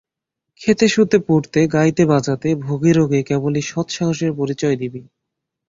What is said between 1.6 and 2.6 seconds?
গাইতে-বাজাতে,